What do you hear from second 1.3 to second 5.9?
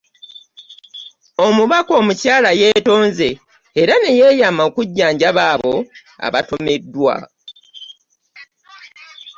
Omubaka omukyala yeetonze era neyeeyama okujjanjaba abo